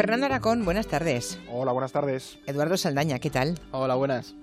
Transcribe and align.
Fernando 0.00 0.24
Aracón, 0.24 0.64
buenas 0.64 0.86
tardes. 0.86 1.38
Hola, 1.46 1.72
buenas 1.72 1.92
tardes. 1.92 2.38
Eduardo 2.46 2.78
Saldaña, 2.78 3.18
¿qué 3.18 3.28
tal? 3.28 3.60
Hola, 3.70 3.96
buenas. 3.96 4.34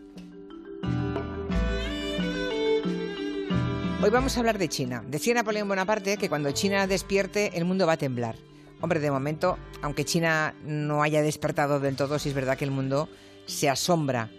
Hoy 4.04 4.10
vamos 4.12 4.38
a 4.38 4.40
hablar 4.40 4.60
de 4.60 4.70
China. 4.70 5.04
Decía 5.08 5.34
Napoleón 5.34 5.68
Bonaparte 5.68 6.18
que 6.18 6.30
cuando 6.30 6.52
China 6.52 6.86
despierte, 6.86 7.58
el 7.58 7.66
mundo 7.66 7.88
va 7.88 7.94
a 7.94 7.98
temblar. 7.98 8.36
Hombre, 8.82 9.00
de 9.00 9.10
momento, 9.10 9.58
aunque 9.82 10.06
China 10.06 10.54
no 10.64 11.02
haya 11.02 11.24
despertado 11.24 11.80
del 11.80 11.96
todo, 11.96 12.20
sí 12.20 12.30
es 12.30 12.36
verdad 12.36 12.56
que 12.56 12.66
el 12.66 12.70
mundo 12.70 13.10
se 13.48 13.68
asombra 13.68 14.30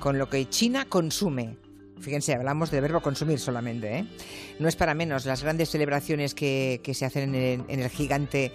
con 0.00 0.16
lo 0.16 0.30
que 0.30 0.48
China 0.48 0.86
consume. 0.88 1.58
Fíjense, 2.00 2.32
hablamos 2.32 2.70
del 2.70 2.80
verbo 2.80 3.02
consumir 3.02 3.38
solamente. 3.38 3.98
¿eh? 3.98 4.06
No 4.58 4.68
es 4.68 4.76
para 4.76 4.94
menos 4.94 5.26
las 5.26 5.42
grandes 5.42 5.68
celebraciones 5.68 6.32
que, 6.32 6.80
que 6.82 6.94
se 6.94 7.04
hacen 7.04 7.34
en 7.34 7.34
el, 7.34 7.64
en 7.68 7.80
el, 7.80 7.90
gigante 7.90 8.52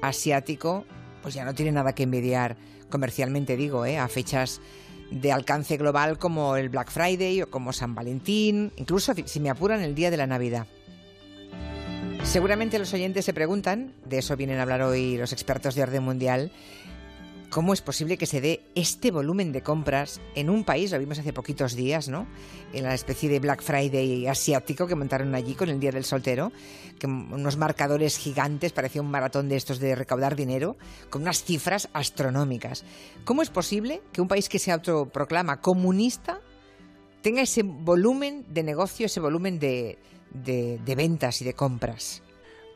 asiático, 0.00 0.86
pues 1.22 1.34
ya 1.34 1.44
no 1.44 1.54
tienen 1.54 1.74
nada 1.74 1.94
que 1.94 2.04
envidiar 2.04 2.56
comercialmente, 2.90 3.56
digo, 3.56 3.84
¿eh? 3.84 3.98
a 3.98 4.08
fechas 4.08 4.60
de 5.10 5.32
alcance 5.32 5.76
global 5.76 6.18
como 6.18 6.56
el 6.56 6.68
Black 6.68 6.90
Friday 6.90 7.42
o 7.42 7.50
como 7.50 7.72
San 7.72 7.94
Valentín, 7.94 8.72
incluso 8.76 9.14
si 9.24 9.40
me 9.40 9.50
apuran 9.50 9.80
el 9.80 9.94
día 9.94 10.10
de 10.10 10.16
la 10.16 10.26
Navidad. 10.26 10.66
Seguramente 12.24 12.78
los 12.78 12.92
oyentes 12.92 13.24
se 13.24 13.32
preguntan, 13.32 13.94
de 14.04 14.18
eso 14.18 14.36
vienen 14.36 14.58
a 14.58 14.62
hablar 14.62 14.82
hoy 14.82 15.16
los 15.16 15.32
expertos 15.32 15.74
de 15.74 15.82
orden 15.82 16.02
mundial, 16.02 16.50
¿cómo 17.50 17.72
es 17.72 17.80
posible 17.80 18.18
que 18.18 18.26
se 18.26 18.40
dé 18.40 18.60
este 18.74 19.10
volumen 19.10 19.52
de 19.52 19.62
compras 19.62 20.20
en 20.34 20.50
un 20.50 20.64
país, 20.64 20.90
lo 20.92 20.98
vimos 20.98 21.18
hace 21.18 21.32
poquitos 21.32 21.74
días, 21.74 22.08
¿no? 22.08 22.26
En 22.72 22.84
la 22.84 22.94
especie 22.94 23.28
de 23.28 23.40
Black 23.40 23.62
Friday 23.62 24.26
asiático 24.26 24.86
que 24.86 24.94
montaron 24.94 25.34
allí 25.34 25.54
con 25.54 25.68
el 25.68 25.80
Día 25.80 25.92
del 25.92 26.04
Soltero, 26.04 26.52
que 26.98 27.06
unos 27.06 27.56
marcadores 27.56 28.18
gigantes, 28.18 28.72
parecía 28.72 29.02
un 29.02 29.10
maratón 29.10 29.48
de 29.48 29.56
estos 29.56 29.78
de 29.78 29.94
recaudar 29.94 30.36
dinero, 30.36 30.76
con 31.10 31.22
unas 31.22 31.42
cifras 31.42 31.88
astronómicas. 31.92 32.84
¿Cómo 33.24 33.42
es 33.42 33.50
posible 33.50 34.02
que 34.12 34.20
un 34.20 34.28
país 34.28 34.48
que 34.48 34.58
se 34.58 34.72
autoproclama 34.72 35.60
comunista 35.60 36.40
tenga 37.22 37.42
ese 37.42 37.62
volumen 37.62 38.44
de 38.48 38.62
negocio, 38.62 39.06
ese 39.06 39.20
volumen 39.20 39.58
de, 39.58 39.98
ventas 40.84 41.40
y 41.40 41.44
de 41.44 41.54
compras? 41.54 42.22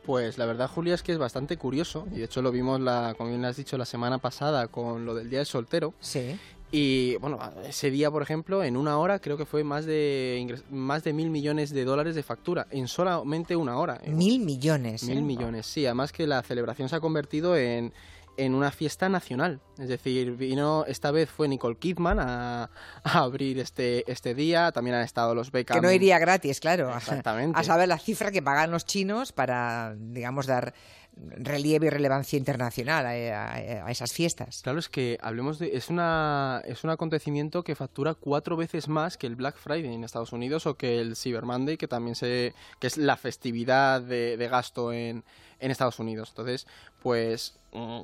Pues 0.05 0.37
la 0.37 0.45
verdad, 0.45 0.69
Julia, 0.69 0.95
es 0.95 1.03
que 1.03 1.13
es 1.13 1.17
bastante 1.17 1.57
curioso. 1.57 2.05
Y 2.13 2.19
de 2.19 2.25
hecho 2.25 2.41
lo 2.41 2.51
vimos, 2.51 2.79
la, 2.81 3.15
como 3.17 3.29
bien 3.29 3.45
has 3.45 3.55
dicho, 3.55 3.77
la 3.77 3.85
semana 3.85 4.17
pasada 4.17 4.67
con 4.67 5.05
lo 5.05 5.15
del 5.15 5.29
Día 5.29 5.39
del 5.39 5.45
Soltero. 5.45 5.93
Sí. 5.99 6.37
Y 6.75 7.17
bueno, 7.17 7.39
ese 7.67 7.91
día, 7.91 8.09
por 8.09 8.23
ejemplo, 8.23 8.63
en 8.63 8.77
una 8.77 8.97
hora 8.97 9.19
creo 9.19 9.37
que 9.37 9.45
fue 9.45 9.63
más 9.63 9.85
de 9.85 10.59
más 10.71 11.03
de 11.03 11.13
mil 11.13 11.29
millones 11.29 11.69
de 11.69 11.85
dólares 11.85 12.15
de 12.15 12.23
factura 12.23 12.65
en 12.71 12.87
solamente 12.87 13.55
una 13.55 13.77
hora. 13.77 14.01
Mil 14.07 14.39
millones. 14.39 15.03
Mil 15.03 15.19
¿eh? 15.19 15.21
millones, 15.21 15.67
sí. 15.67 15.85
Además 15.85 16.11
que 16.11 16.25
la 16.25 16.41
celebración 16.41 16.89
se 16.89 16.95
ha 16.95 16.99
convertido 16.99 17.55
en, 17.55 17.93
en 18.37 18.55
una 18.55 18.71
fiesta 18.71 19.09
nacional. 19.09 19.61
Es 19.77 19.89
decir, 19.89 20.35
vino 20.35 20.85
esta 20.87 21.11
vez 21.11 21.29
fue 21.29 21.47
Nicole 21.47 21.77
Kidman 21.77 22.19
a, 22.19 22.69
a, 23.03 23.19
abrir 23.19 23.59
este, 23.59 24.09
este 24.11 24.33
día. 24.33 24.71
También 24.71 24.95
han 24.95 25.03
estado 25.03 25.35
los 25.35 25.51
Beckham. 25.51 25.79
Que 25.79 25.85
no 25.85 25.91
iría 25.91 26.19
gratis, 26.19 26.59
claro. 26.59 26.95
Exactamente. 26.95 27.59
A 27.59 27.63
saber 27.63 27.87
la 27.87 27.99
cifra 27.99 28.31
que 28.31 28.41
pagan 28.41 28.71
los 28.71 28.85
chinos 28.85 29.31
para, 29.31 29.95
digamos, 29.97 30.45
dar 30.45 30.73
relieve 31.15 31.87
y 31.87 31.89
relevancia 31.89 32.37
internacional 32.37 33.05
a, 33.05 33.11
a, 33.11 33.85
a, 33.85 33.91
esas 33.91 34.13
fiestas. 34.13 34.61
Claro, 34.63 34.79
es 34.79 34.89
que 34.89 35.17
hablemos 35.21 35.59
de. 35.59 35.75
Es, 35.75 35.89
una, 35.89 36.61
es 36.65 36.83
un 36.83 36.89
acontecimiento 36.89 37.63
que 37.63 37.75
factura 37.75 38.13
cuatro 38.15 38.57
veces 38.57 38.87
más 38.87 39.17
que 39.17 39.27
el 39.27 39.35
Black 39.35 39.57
Friday 39.57 39.93
en 39.93 40.03
Estados 40.03 40.33
Unidos 40.33 40.65
o 40.65 40.75
que 40.75 40.99
el 40.99 41.15
Cyber 41.15 41.43
Monday, 41.43 41.77
que 41.77 41.87
también 41.87 42.15
se. 42.15 42.53
que 42.79 42.87
es 42.87 42.97
la 42.97 43.17
festividad 43.17 44.01
de, 44.01 44.37
de 44.37 44.47
gasto 44.47 44.91
en, 44.91 45.23
en 45.59 45.71
Estados 45.71 45.99
Unidos. 45.99 46.29
Entonces, 46.29 46.67
pues 47.03 47.53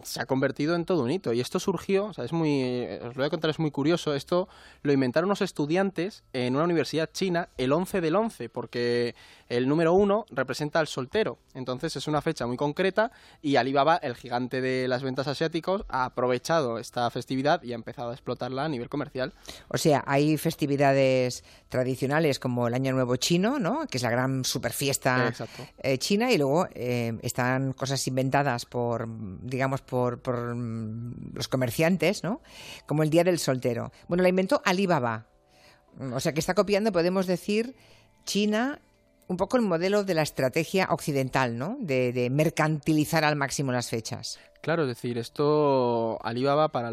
se 0.04 0.20
ha 0.20 0.26
convertido 0.26 0.76
en 0.76 0.86
todo 0.86 1.04
un 1.04 1.12
hito. 1.12 1.34
Y 1.34 1.40
esto 1.40 1.60
surgió, 1.60 2.06
o 2.06 2.14
sea, 2.14 2.26
es 2.26 2.34
muy, 2.34 2.84
os 3.02 3.16
lo 3.16 3.22
voy 3.22 3.26
a 3.26 3.30
contar, 3.30 3.50
es 3.50 3.60
muy 3.60 3.72
curioso, 3.72 4.16
esto 4.16 4.50
lo 4.82 4.92
inventaron 4.92 5.30
unos 5.30 5.42
estudiantes 5.42 6.24
en 6.34 6.56
una 6.56 6.66
universidad 6.66 7.10
china 7.12 7.50
el 7.58 7.72
11 7.72 8.02
del 8.02 8.16
11, 8.16 8.50
porque 8.50 9.16
el 9.48 9.68
número 9.68 9.94
uno 9.94 10.26
representa 10.32 10.80
al 10.80 10.88
soltero. 10.88 11.38
Entonces 11.54 11.96
es 11.96 12.08
una 12.08 12.22
fecha 12.22 12.48
muy 12.48 12.58
concreta 12.58 13.12
y 13.42 13.58
Alibaba, 13.58 13.98
el 13.98 14.16
gigante 14.16 14.62
de 14.62 14.88
las 14.88 15.04
ventas 15.04 15.28
asiáticos, 15.28 15.86
ha 15.88 16.06
aprovechado 16.06 16.80
esta 16.80 17.10
festividad 17.12 17.62
y 17.64 17.74
ha 17.74 17.76
empezado 17.76 18.10
a 18.10 18.14
explotarla 18.14 18.66
a 18.66 18.70
nivel 18.70 18.90
comercial. 18.90 19.34
O 19.68 19.78
sea, 19.78 20.04
hay 20.08 20.38
festividades 20.38 21.44
tradicionales 21.70 22.40
como 22.40 22.68
el 22.68 22.74
Año 22.74 22.94
Nuevo 22.94 23.16
Chino, 23.18 23.60
¿no? 23.60 23.86
que 23.88 23.98
es 23.98 24.04
la 24.04 24.10
gran 24.10 24.46
super 24.46 24.74
fiesta 24.74 25.32
eh, 25.78 25.98
china, 26.00 26.32
y 26.32 26.38
luego 26.38 26.68
eh, 26.74 27.18
están 27.22 27.74
cosas 27.74 28.06
inventadas 28.08 28.66
por 28.66 28.89
digamos, 29.42 29.82
por, 29.82 30.22
por, 30.22 30.56
los 30.56 31.48
comerciantes, 31.48 32.24
¿no? 32.24 32.42
Como 32.86 33.04
el 33.04 33.10
Día 33.10 33.24
del 33.24 33.40
Soltero. 33.40 33.92
Bueno, 34.08 34.24
la 34.24 34.30
inventó 34.30 34.62
Alibaba. 34.66 35.28
O 36.14 36.20
sea, 36.20 36.34
que 36.34 36.40
está 36.40 36.54
copiando, 36.54 36.92
podemos 36.92 37.28
decir, 37.28 37.76
China 38.26 38.82
un 39.30 39.38
poco 39.38 39.58
el 39.58 39.64
modelo 39.64 40.04
de 40.04 40.16
la 40.16 40.24
estrategia 40.24 40.88
occidental, 40.90 41.58
¿no? 41.58 41.78
De, 41.80 42.12
de, 42.12 42.32
mercantilizar 42.32 43.24
al 43.24 43.36
máximo 43.36 43.72
las 43.72 43.88
fechas. 43.90 44.40
Claro, 44.62 44.82
es 44.82 44.90
decir, 44.90 45.20
esto 45.20 46.20
Alibaba, 46.22 46.70
para 46.70 46.92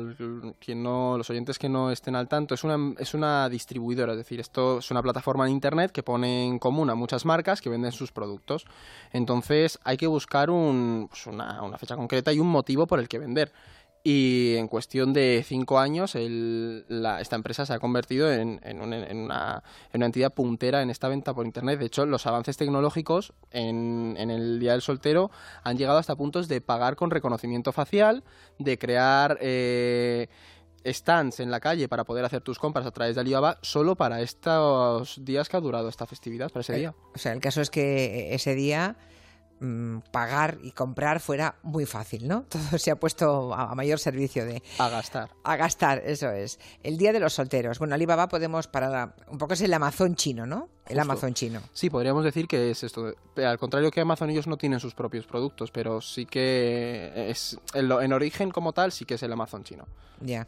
quien 0.61 0.83
no, 0.83 1.17
los 1.19 1.29
oyentes 1.31 1.59
que 1.59 1.69
no 1.69 1.91
estén 1.91 2.15
al 2.15 2.29
tanto, 2.29 2.55
es 2.55 2.63
una, 2.63 2.95
es 2.99 3.15
una 3.15 3.49
distribuidora, 3.49 4.13
es 4.13 4.19
decir, 4.19 4.39
esto 4.39 4.79
es 4.79 4.91
una 4.91 5.03
plataforma 5.03 5.47
en 5.47 5.53
Internet 5.53 5.91
que 5.91 6.03
pone 6.03 6.47
en 6.47 6.59
común 6.59 6.91
a 6.91 6.95
muchas 6.95 7.25
marcas 7.25 7.61
que 7.61 7.71
venden 7.71 7.91
sus 7.91 8.13
productos. 8.13 8.67
Entonces 9.13 9.81
hay 9.83 9.97
que 9.97 10.07
buscar 10.07 10.51
un, 10.51 11.07
pues 11.09 11.27
una, 11.27 11.63
una 11.63 11.79
fecha 11.79 11.97
concreta 11.97 12.33
y 12.35 12.39
un 12.39 12.49
motivo 12.49 12.87
por 12.87 13.01
el 13.01 13.09
que 13.09 13.19
vender. 13.19 13.51
Y 14.09 14.55
en 14.55 14.69
cuestión 14.69 15.13
de 15.13 15.45
cinco 15.45 15.81
años, 15.81 16.15
el, 16.15 16.85
la, 16.89 17.21
esta 17.21 17.35
empresa 17.35 17.67
se 17.67 17.73
ha 17.73 17.81
convertido 17.81 18.33
en, 18.33 18.61
en, 18.63 18.81
un, 18.81 18.93
en, 18.93 19.17
una, 19.19 19.65
en, 19.93 19.99
una, 19.99 20.07
entidad 20.07 20.33
puntera 20.33 20.81
en 20.81 20.91
esta 20.91 21.09
venta 21.09 21.35
por 21.35 21.45
Internet. 21.45 21.81
De 21.81 21.87
hecho, 21.87 22.07
los 22.07 22.25
avances 22.25 22.57
tecnológicos 22.57 23.33
en, 23.51 24.17
el 24.17 24.61
Día 24.61 24.71
del 24.71 24.83
Soltero 24.83 25.33
han 25.65 25.77
llegado 25.77 25.99
hasta 25.99 26.15
puntos 26.15 26.47
de 26.47 26.61
pagar 26.61 26.95
con 26.95 27.11
reconocimiento 27.11 27.73
facial, 27.73 28.23
de 28.61 28.79
crear... 28.79 29.39
Eh, 29.41 30.29
stands 30.89 31.41
en 31.41 31.51
la 31.51 31.59
calle 31.59 31.89
para 31.89 32.05
poder 32.05 32.25
hacer 32.25 32.43
tus 32.43 32.61
compras 32.61 32.87
a 32.87 32.93
través 32.93 33.17
de 33.17 33.21
Alibaba 33.21 33.59
solo 33.61 33.97
para 33.97 34.21
estos 34.21 35.19
días 35.25 35.49
que 35.49 35.57
ha 35.57 35.61
durado 35.61 35.89
esta 35.89 36.07
festividad, 36.07 36.49
para 36.53 36.61
ese 36.61 36.75
el, 36.75 36.79
día. 36.79 36.95
O 37.13 37.19
sea, 37.19 37.33
el 37.33 37.41
caso 37.41 37.61
es 37.61 37.71
que 37.71 38.33
ese 38.33 38.55
día 38.55 38.97
mmm, 39.61 39.99
pagar 40.11 40.59
y 40.63 40.73
comprar 40.73 41.21
fuera 41.21 41.57
muy 41.63 41.87
fácil, 41.87 42.29
¿no? 42.29 42.43
Todo 42.49 42.79
se 42.79 42.91
ha 42.91 42.97
puesto 42.97 43.55
a, 43.55 43.71
a, 43.71 43.75
mayor 43.75 43.99
servicio 43.99 44.45
de... 44.45 44.63
A 44.79 44.89
gastar. 44.89 45.31
A 45.45 45.57
gastar, 45.57 46.03
eso 46.05 46.31
es. 46.31 46.59
El 46.83 46.99
Día 46.99 47.13
de 47.13 47.21
los 47.21 47.35
Solteros. 47.35 47.79
Bueno, 47.79 47.95
Alibaba 47.95 48.29
podemos 48.29 48.67
para... 48.67 49.15
Un 49.29 49.39
poco 49.39 49.55
es 49.55 49.61
el 49.61 49.73
Amazon 49.75 50.15
chino, 50.15 50.47
¿no? 50.47 50.69
El 50.87 50.97
Justo. 50.97 51.03
Amazon 51.03 51.35
chino. 51.35 51.61
Sí, 51.73 51.91
podríamos 51.91 52.25
decir 52.25 52.47
que 52.47 52.71
es 52.71 52.83
esto. 52.85 53.15
Al 53.37 53.59
contrario 53.59 53.91
que 53.91 54.01
Amazon, 54.01 54.31
ellos 54.31 54.47
no 54.47 54.57
tienen 54.57 54.81
sus 54.81 54.95
propios 54.95 55.27
productos, 55.27 55.71
pero 55.71 56.01
sí 56.01 56.27
que 56.27 57.13
es... 57.31 57.59
En, 57.75 57.89
lo, 57.89 58.01
en 58.03 58.13
origen 58.13 58.51
como 58.51 58.73
tal, 58.73 58.93
sí 58.93 59.05
que 59.05 59.15
es 59.15 59.23
el 59.23 59.33
Amazon 59.33 59.65
chino. 59.65 59.87
Ya. 60.21 60.47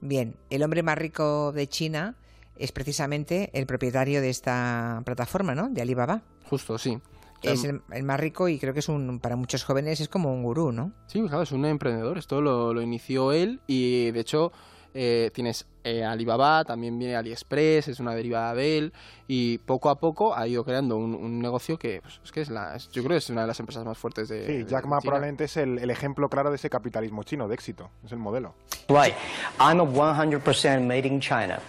Bien, 0.00 0.34
el 0.48 0.62
hombre 0.62 0.82
más 0.82 0.96
rico 0.96 1.52
de 1.52 1.68
China 1.68 2.16
es 2.56 2.72
precisamente 2.72 3.50
el 3.52 3.66
propietario 3.66 4.20
de 4.20 4.30
esta 4.30 5.02
plataforma, 5.04 5.54
¿no? 5.54 5.68
De 5.68 5.82
Alibaba. 5.82 6.22
Justo, 6.48 6.78
sí. 6.78 6.98
Es 7.42 7.64
el, 7.64 7.82
el, 7.92 8.02
más 8.02 8.20
rico 8.20 8.48
y 8.48 8.58
creo 8.58 8.74
que 8.74 8.80
es 8.80 8.88
un 8.88 9.18
para 9.20 9.36
muchos 9.36 9.64
jóvenes 9.64 10.00
es 10.00 10.08
como 10.08 10.32
un 10.32 10.42
gurú, 10.42 10.72
¿no? 10.72 10.92
Sí, 11.06 11.20
claro, 11.22 11.42
es 11.42 11.52
un 11.52 11.64
emprendedor. 11.64 12.18
Esto 12.18 12.40
lo, 12.40 12.74
lo 12.74 12.82
inició 12.82 13.32
él 13.32 13.60
y 13.66 14.10
de 14.10 14.20
hecho 14.20 14.52
eh, 14.92 15.30
tienes 15.32 15.66
eh, 15.84 16.04
Alibaba, 16.04 16.64
también 16.64 16.98
viene 16.98 17.14
AliExpress, 17.16 17.88
es 17.88 18.00
una 18.00 18.14
derivada 18.14 18.54
de 18.54 18.78
él 18.78 18.92
y 19.28 19.58
poco 19.58 19.88
a 19.88 20.00
poco 20.00 20.34
ha 20.36 20.46
ido 20.48 20.64
creando 20.64 20.96
un, 20.96 21.14
un 21.14 21.38
negocio 21.38 21.78
que 21.78 22.00
pues, 22.02 22.20
es 22.24 22.32
que 22.32 22.40
es 22.40 22.50
la, 22.50 22.74
es, 22.74 22.90
yo 22.90 23.02
creo 23.02 23.14
que 23.14 23.18
es 23.18 23.30
una 23.30 23.42
de 23.42 23.46
las 23.46 23.60
empresas 23.60 23.84
más 23.84 23.96
fuertes 23.96 24.28
de. 24.28 24.46
Sí, 24.46 24.66
Jack 24.68 24.86
Ma 24.86 25.00
probablemente 25.00 25.44
es 25.44 25.56
el, 25.56 25.78
el, 25.78 25.90
ejemplo 25.90 26.28
claro 26.28 26.50
de 26.50 26.56
ese 26.56 26.68
capitalismo 26.68 27.22
chino 27.22 27.46
de 27.46 27.54
éxito, 27.54 27.90
es 28.04 28.12
el 28.12 28.18
modelo. 28.18 28.54
Right, 28.88 29.14
I'm 29.58 29.80
a 29.80 29.86
100% 29.86 30.82
made 30.82 31.06
in 31.06 31.20
China. 31.20 31.60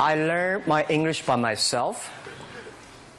I 0.00 0.16
learned 0.16 0.66
my 0.66 0.84
English 0.88 1.22
by 1.24 1.36
myself. 1.36 2.08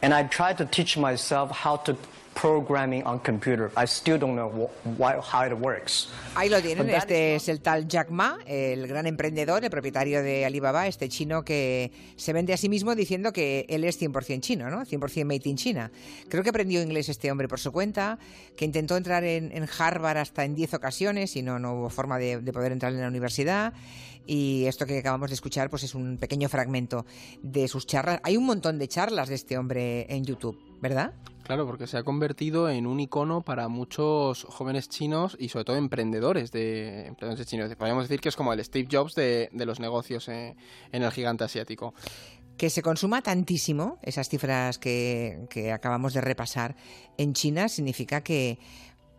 And 0.01 0.13
I 0.13 0.23
try 0.23 0.53
to 0.53 0.65
teach 0.65 0.97
myself 0.97 1.51
how 1.51 1.77
to 1.77 1.97
programming 2.39 3.03
on 3.05 3.19
computer. 3.19 3.71
I 3.75 3.85
still 3.85 4.19
don't 4.19 4.35
know 4.35 4.69
why, 4.97 5.15
how 5.17 5.43
it 5.45 5.53
works. 5.53 6.07
Ahí 6.35 6.49
lo 6.49 6.61
tienen, 6.61 6.89
este 6.89 7.35
es 7.35 7.49
el 7.49 7.61
tal 7.61 7.87
Jack 7.87 8.09
Ma, 8.09 8.37
el 8.45 8.87
gran 8.87 9.07
emprendedor, 9.07 9.63
el 9.63 9.71
propietario 9.71 10.21
de 10.21 10.45
Alibaba, 10.45 10.87
este 10.87 11.09
chino 11.09 11.43
que 11.43 11.91
se 12.15 12.33
vende 12.33 12.53
a 12.53 12.57
sí 12.57 12.69
mismo 12.69 12.95
diciendo 12.95 13.33
que 13.33 13.65
él 13.69 13.83
es 13.83 13.99
100% 13.99 14.41
chino, 14.41 14.69
¿no? 14.69 14.85
100% 14.85 15.25
made 15.25 15.41
in 15.45 15.57
China. 15.57 15.91
Creo 16.29 16.43
que 16.43 16.49
aprendió 16.49 16.81
inglés 16.81 17.09
este 17.09 17.31
hombre 17.31 17.47
por 17.47 17.59
su 17.59 17.71
cuenta, 17.71 18.19
que 18.55 18.65
intentó 18.65 18.95
entrar 18.97 19.23
en, 19.23 19.51
en 19.51 19.67
Harvard 19.77 20.17
hasta 20.17 20.45
en 20.45 20.53
10 20.53 20.75
ocasiones 20.75 21.35
y 21.35 21.41
no, 21.41 21.57
no 21.57 21.73
hubo 21.73 21.89
forma 21.89 22.19
de, 22.19 22.39
de 22.39 22.53
poder 22.53 22.71
entrar 22.71 22.93
en 22.93 23.01
la 23.01 23.07
universidad. 23.07 23.73
Y 24.27 24.65
esto 24.65 24.85
que 24.85 24.99
acabamos 24.99 25.29
de 25.29 25.35
escuchar 25.35 25.69
pues 25.69 25.83
es 25.83 25.95
un 25.95 26.17
pequeño 26.17 26.49
fragmento 26.49 27.05
de 27.41 27.67
sus 27.67 27.87
charlas. 27.87 28.19
Hay 28.23 28.35
un 28.37 28.45
montón 28.45 28.77
de 28.77 28.87
charlas 28.87 29.29
de 29.29 29.35
este 29.35 29.57
hombre 29.57 30.05
en 30.13 30.25
YouTube, 30.25 30.59
¿verdad? 30.81 31.13
Claro, 31.47 31.65
porque 31.65 31.87
se 31.87 31.95
ha 31.95 32.03
convertido 32.03 32.69
en 32.69 32.85
un 32.85 32.99
icono 32.99 33.41
para 33.41 33.69
muchos 33.69 34.43
jóvenes 34.49 34.89
chinos 34.89 35.37
y 35.39 35.47
sobre 35.47 35.63
todo 35.63 35.77
emprendedores 35.77 36.51
de 36.51 37.05
emprendedores 37.05 37.47
chinos. 37.47 37.73
Podríamos 37.75 38.03
decir 38.03 38.19
que 38.19 38.27
es 38.27 38.35
como 38.35 38.51
el 38.51 38.61
Steve 38.61 38.89
Jobs 38.91 39.15
de, 39.15 39.49
los 39.53 39.79
negocios 39.79 40.27
en, 40.27 40.57
el 40.91 41.09
gigante 41.09 41.45
asiático. 41.45 41.93
Que 42.57 42.69
se 42.69 42.81
consuma 42.81 43.21
tantísimo, 43.21 43.97
esas 44.01 44.27
cifras 44.27 44.77
que, 44.77 45.47
que 45.49 45.71
acabamos 45.71 46.13
de 46.13 46.19
repasar, 46.19 46.75
en 47.17 47.31
China 47.31 47.69
significa 47.69 48.19
que 48.19 48.59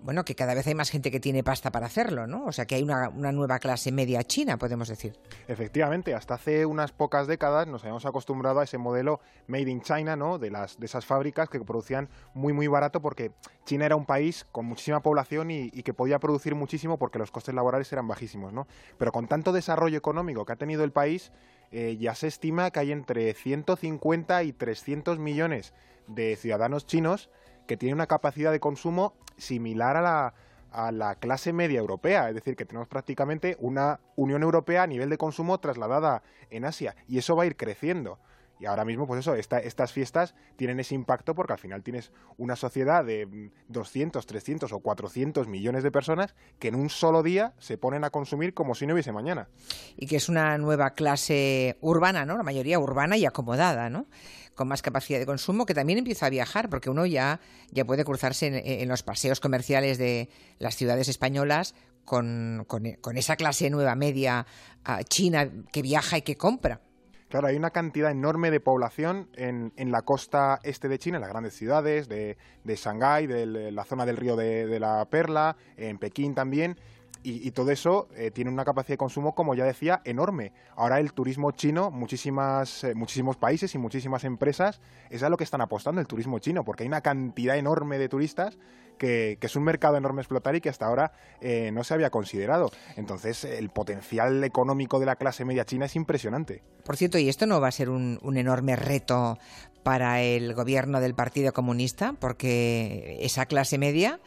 bueno, 0.00 0.25
que 0.25 0.35
cada 0.35 0.55
vez 0.55 0.67
hay 0.67 0.75
más 0.75 0.91
gente 0.91 1.11
que 1.11 1.21
tiene 1.21 1.43
pasta 1.43 1.71
para 1.71 1.87
hacerlo, 1.87 2.27
¿no? 2.27 2.47
O 2.47 2.53
sea, 2.53 2.67
que 2.67 2.77
hay 2.77 2.83
una, 2.83 3.11
nueva 3.11 3.59
clase 3.59 3.91
media 3.93 4.23
china, 4.23 4.56
podemos 4.56 4.89
decir. 4.89 5.19
Efectivamente, 5.49 6.15
hasta 6.15 6.35
hace 6.35 6.67
unas 6.67 6.93
pocas 6.93 7.27
décadas 7.27 7.67
nos 7.67 7.83
habíamos 7.83 8.06
acostumbrado 8.06 8.61
a 8.61 8.65
ese 8.65 8.79
modelo 8.79 9.21
made 9.49 9.71
in 9.71 9.83
China, 9.83 10.17
¿no? 10.17 10.39
De, 10.39 10.50
las, 10.50 10.79
de 10.79 10.87
esas 10.87 11.05
fábricas 11.05 11.49
que 11.49 11.61
producían 11.61 12.09
muy, 12.33 12.53
muy 12.53 12.69
barato 12.69 13.03
porque 13.03 13.33
China 13.65 13.87
era 13.87 13.97
un 13.97 14.06
país 14.06 14.47
con 14.53 14.67
muchísima 14.67 15.00
población 15.00 15.50
y, 15.50 15.71
que 15.71 15.95
podía 15.95 16.19
producir 16.19 16.55
muchísimo 16.55 16.99
porque 16.99 17.19
los 17.19 17.31
costes 17.31 17.55
laborales 17.55 17.93
eran 17.93 18.06
bajísimos, 18.06 18.53
¿no? 18.53 18.67
Pero 18.99 19.12
con 19.12 19.27
tanto 19.27 19.53
desarrollo 19.53 19.99
económico 19.99 20.44
que 20.44 20.53
ha 20.53 20.56
tenido 20.56 20.85
el 20.85 20.93
país, 20.93 21.33
eh, 21.71 21.97
ya 21.99 22.15
se 22.15 22.29
estima 22.29 22.71
que 22.71 22.81
hay 22.81 22.93
entre 22.93 23.35
150 23.35 24.43
y 24.44 24.53
300 24.53 25.19
millones 25.19 25.75
de 26.06 26.37
ciudadanos 26.37 26.87
chinos 26.87 27.31
que 27.69 27.76
tiene 27.76 27.94
una 27.94 28.09
capacidad 28.09 28.50
de 28.50 28.59
consumo 28.59 29.15
similar 29.37 29.97
a 29.97 30.03
la, 30.03 30.35
a 30.73 30.91
la 30.91 31.15
clase 31.15 31.53
media 31.53 31.79
europea, 31.79 32.29
es 32.29 32.35
decir, 32.35 32.56
que 32.56 32.65
tenemos 32.65 32.88
prácticamente 32.88 33.56
una 33.61 34.00
Unión 34.17 34.43
Europea 34.43 34.82
a 34.82 34.87
nivel 34.88 35.11
de 35.11 35.19
consumo 35.19 35.59
trasladada 35.59 36.23
en 36.50 36.65
Asia 36.65 36.97
y 37.06 37.19
eso 37.19 37.37
va 37.37 37.44
a 37.44 37.47
ir 37.47 37.56
creciendo. 37.56 38.19
Y 38.60 38.66
ahora 38.66 38.84
mismo, 38.84 39.06
pues 39.06 39.20
eso, 39.20 39.34
estas 39.34 39.93
fiestas 39.93 40.34
tienen 40.56 40.81
ese 40.81 40.94
impacto 40.94 41.34
porque 41.34 41.52
al 41.52 41.58
final 41.58 41.82
tienes 41.82 42.12
una 42.37 42.56
sociedad 42.56 43.05
de 43.05 43.50
200, 43.69 44.26
300 44.26 44.72
o 44.72 44.81
400 44.81 45.46
millones 45.46 45.82
de 45.82 45.90
personas 45.90 46.34
que 46.58 46.69
en 46.69 46.75
un 46.75 46.90
solo 46.90 47.22
día 47.22 47.55
se 47.58 47.78
ponen 47.78 48.05
a 48.05 48.10
consumir 48.10 48.55
como 48.55 48.75
si 48.75 48.87
no 48.87 48.94
hubiese 48.94 49.12
mañana. 49.12 49.49
Y 49.96 50.06
que 50.06 50.16
es 50.16 50.28
una 50.28 50.58
nueva 50.58 50.90
clase 50.90 51.76
urbana, 51.81 52.25
¿no? 52.25 52.37
La 52.37 52.43
mayoría 52.43 52.78
urbana 52.78 53.16
y 53.16 53.26
acomodada, 53.26 53.90
¿no? 53.90 54.06
con 54.58 54.66
más 54.66 54.82
capacidad 54.82 55.20
de 55.20 55.25
consumo, 55.25 55.66
que 55.66 55.72
también 55.72 56.00
empieza 56.00 56.26
a 56.26 56.31
viajar, 56.31 56.69
porque 56.69 56.90
uno 56.90 57.06
ya, 57.06 57.38
ya 57.70 57.84
puede 57.84 58.05
cruzarse 58.05 58.82
en, 58.82 58.88
los 58.88 59.05
paseos 59.05 59.38
comerciales 59.38 59.99
de 59.99 60.28
las 60.58 60.75
ciudades 60.75 61.08
españolas 61.08 61.76
con, 62.05 62.66
con, 62.66 63.16
esa 63.16 63.37
clase 63.37 63.70
nueva 63.70 63.94
media 63.94 64.46
ah, 64.84 65.05
china 65.05 65.49
que 65.72 65.81
viaja 65.81 66.19
y 66.19 66.22
que 66.22 66.37
compra. 66.37 66.81
Claro, 67.29 67.49
hay 67.49 67.57
una 67.57 67.71
cantidad 67.71 68.11
enorme 68.11 68.51
de 68.51 68.59
población 68.59 69.29
en, 69.35 69.73
en, 69.77 69.93
la 69.93 70.01
costa 70.01 70.61
este 70.63 70.89
de 70.89 70.99
China, 70.99 71.19
en 71.19 71.21
las 71.21 71.31
grandes 71.31 71.55
ciudades, 71.55 72.09
de, 72.09 72.39
de 72.65 72.77
Shanghái, 72.77 73.27
de 73.27 73.71
la 73.71 73.85
zona 73.85 74.07
del 74.07 74.17
río 74.17 74.35
de, 74.35 74.67
de 74.67 74.81
la 74.81 75.05
Perla, 75.11 75.57
en 75.77 75.99
Pekín 75.99 76.35
también, 76.35 76.79
y, 77.23 77.50
todo 77.50 77.70
eso 77.70 78.09
eh, 78.17 78.31
tiene 78.31 78.50
una 78.50 78.65
capacidad 78.65 78.94
de 78.94 78.99
consumo, 78.99 79.35
como 79.35 79.55
ya 79.55 79.65
decía, 79.65 80.00
enorme. 80.05 80.53
Ahora 80.76 81.00
el 81.00 81.12
turismo 81.12 81.50
chino, 81.50 81.91
muchísimas, 81.91 82.85
eh, 82.85 82.94
muchísimos 82.94 83.37
países 83.37 83.75
y 83.75 83.79
muchísimas 83.79 84.25
empresas, 84.25 84.81
es 85.11 85.23
a 85.23 85.29
lo 85.29 85.37
que 85.37 85.44
están 85.44 85.61
apostando 85.61 86.00
el 86.00 86.06
turismo 86.06 86.38
chino, 86.38 86.65
porque 86.65 86.85
hay 86.85 86.88
una 86.88 87.00
cantidad 87.00 87.56
enorme 87.56 87.99
de 87.99 88.09
turistas 88.09 88.56
que, 88.99 89.38
es 89.41 89.56
un 89.56 89.65
mercado 89.65 89.97
enorme 89.97 90.20
a 90.20 90.23
explotar 90.23 90.55
y 90.56 90.61
que 90.61 90.69
hasta 90.69 90.87
ahora 90.87 91.12
eh, 91.41 91.70
no 91.73 91.85
se 91.85 91.94
había 91.94 92.11
considerado. 92.11 92.70
Entonces, 92.97 93.44
el 93.44 93.70
potencial 93.70 94.44
económico 94.44 95.00
de 95.00 95.06
la 95.06 95.17
clase 95.17 95.44
media 95.44 95.65
china 95.65 95.87
es 95.87 95.97
impresionante. 95.97 96.62
Por 96.85 96.97
cierto, 96.97 97.19
¿y 97.19 97.29
esto 97.29 97.47
no 97.47 97.61
va 97.61 97.69
a 97.69 97.73
ser 97.73 97.88
un, 97.88 98.19
enorme 98.37 98.76
reto 98.76 99.38
para 99.82 100.20
el 100.20 100.53
gobierno 100.55 101.00
del 101.00 101.15
Partido 101.15 101.53
Comunista? 101.53 102.15
Porque 102.19 103.19
esa 103.23 103.47
clase 103.47 103.79
media 103.79 104.20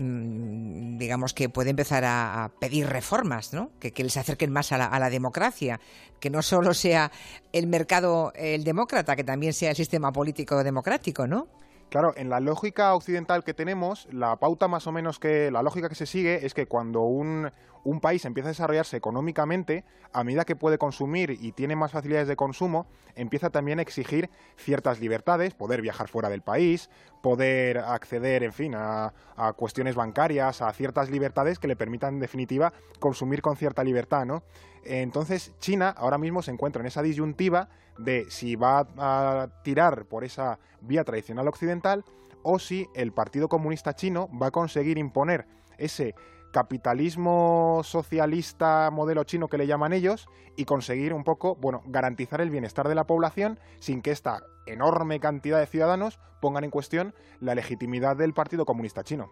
digamos 0.00 1.34
que 1.34 1.48
puede 1.48 1.70
empezar 1.70 2.04
a, 2.04 2.50
pedir 2.58 2.86
reformas, 2.86 3.52
¿no? 3.52 3.70
Que, 3.78 3.92
les 4.02 4.16
acerquen 4.16 4.52
más 4.52 4.72
a 4.72 4.78
la, 4.78 4.86
a 4.86 4.98
la, 4.98 5.10
democracia, 5.10 5.80
que 6.18 6.30
no 6.30 6.42
solo 6.42 6.74
sea 6.74 7.12
el 7.52 7.66
mercado 7.66 8.32
el 8.34 8.64
demócrata, 8.64 9.16
que 9.16 9.24
también 9.24 9.52
sea 9.52 9.70
el 9.70 9.76
sistema 9.76 10.12
político 10.12 10.62
democrático, 10.64 11.26
¿no? 11.26 11.48
Claro, 11.90 12.12
en 12.16 12.30
la 12.30 12.38
lógica 12.38 12.94
occidental 12.94 13.42
que 13.42 13.52
tenemos, 13.52 14.06
la 14.12 14.36
pauta 14.36 14.68
más 14.68 14.86
o 14.86 14.92
menos 14.92 15.18
que 15.18 15.50
la 15.50 15.60
lógica 15.60 15.88
que 15.88 15.96
se 15.96 16.06
sigue 16.06 16.46
es 16.46 16.54
que 16.54 16.66
cuando 16.66 17.00
un, 17.00 17.50
un 17.82 18.00
país 18.00 18.24
empieza 18.24 18.48
a 18.48 18.52
desarrollarse 18.52 18.96
económicamente, 18.96 19.84
a 20.12 20.22
medida 20.22 20.44
que 20.44 20.54
puede 20.54 20.78
consumir 20.78 21.36
y 21.40 21.50
tiene 21.50 21.74
más 21.74 21.90
facilidades 21.90 22.28
de 22.28 22.36
consumo, 22.36 22.86
empieza 23.16 23.50
también 23.50 23.80
a 23.80 23.82
exigir 23.82 24.30
ciertas 24.56 25.00
libertades, 25.00 25.54
poder 25.54 25.82
viajar 25.82 26.06
fuera 26.06 26.28
del 26.28 26.42
país, 26.42 26.90
poder 27.22 27.78
acceder, 27.78 28.42
en 28.42 28.52
fin, 28.52 28.74
a, 28.74 29.12
a 29.36 29.52
cuestiones 29.52 29.94
bancarias, 29.94 30.62
a 30.62 30.72
ciertas 30.72 31.10
libertades 31.10 31.58
que 31.58 31.68
le 31.68 31.76
permitan, 31.76 32.14
en 32.14 32.20
definitiva, 32.20 32.72
consumir 32.98 33.42
con 33.42 33.56
cierta 33.56 33.84
libertad, 33.84 34.24
¿no? 34.24 34.42
Entonces, 34.84 35.52
China 35.58 35.94
ahora 35.96 36.18
mismo 36.18 36.42
se 36.42 36.50
encuentra 36.50 36.80
en 36.80 36.86
esa 36.86 37.02
disyuntiva 37.02 37.68
de 37.98 38.26
si 38.30 38.56
va 38.56 38.86
a 38.96 39.48
tirar 39.62 40.06
por 40.06 40.24
esa 40.24 40.58
vía 40.80 41.04
tradicional 41.04 41.48
occidental 41.48 42.04
o 42.42 42.58
si 42.58 42.88
el 42.94 43.12
Partido 43.12 43.48
Comunista 43.48 43.94
Chino 43.94 44.28
va 44.40 44.46
a 44.46 44.50
conseguir 44.50 44.98
imponer 44.98 45.46
ese 45.78 46.14
capitalismo 46.50 47.80
socialista 47.84 48.90
modelo 48.90 49.24
chino 49.24 49.48
que 49.48 49.58
le 49.58 49.66
llaman 49.66 49.92
ellos 49.92 50.28
y 50.56 50.64
conseguir 50.64 51.14
un 51.14 51.24
poco, 51.24 51.56
bueno, 51.56 51.82
garantizar 51.86 52.40
el 52.40 52.50
bienestar 52.50 52.88
de 52.88 52.94
la 52.94 53.06
población 53.06 53.58
sin 53.78 54.02
que 54.02 54.10
esta 54.10 54.42
enorme 54.66 55.20
cantidad 55.20 55.58
de 55.58 55.66
ciudadanos 55.66 56.18
pongan 56.40 56.64
en 56.64 56.70
cuestión 56.70 57.14
la 57.40 57.54
legitimidad 57.54 58.16
del 58.16 58.34
Partido 58.34 58.64
Comunista 58.64 59.04
Chino. 59.04 59.30